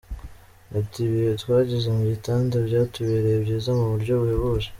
Bati 0.71 0.99
“Ibihe 1.07 1.31
twagize 1.41 1.87
mu 1.97 2.03
gitanda 2.11 2.55
byatubereye 2.67 3.37
byiza 3.43 3.69
mu 3.79 3.85
buryo 3.91 4.13
buhebuje. 4.21 4.69